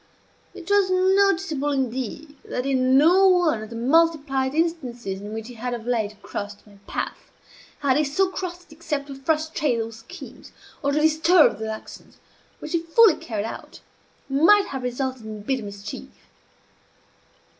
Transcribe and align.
It 0.55 0.67
was 0.71 0.89
noticeable, 0.89 1.69
indeed, 1.71 2.35
that, 2.45 2.65
in 2.65 2.97
no 2.97 3.27
one 3.27 3.61
of 3.61 3.69
the 3.69 3.75
multiplied 3.75 4.55
instances 4.55 5.21
in 5.21 5.31
which 5.31 5.47
he 5.47 5.53
had 5.53 5.75
of 5.75 5.85
late 5.85 6.19
crossed 6.23 6.65
my 6.65 6.79
path, 6.87 7.29
had 7.81 7.97
he 7.97 8.03
so 8.03 8.27
crossed 8.31 8.71
it 8.71 8.75
except 8.75 9.09
to 9.09 9.13
frustrate 9.15 9.77
those 9.77 9.97
schemes, 9.99 10.53
or 10.81 10.91
to 10.91 10.99
disturb 10.99 11.59
those 11.59 11.67
actions, 11.67 12.17
which, 12.57 12.73
if 12.73 12.87
fully 12.87 13.15
carried 13.17 13.45
out, 13.45 13.81
might 14.27 14.65
have 14.69 14.81
resulted 14.81 15.23
in 15.23 15.43
bitter 15.43 15.61
mischief. 15.61 16.09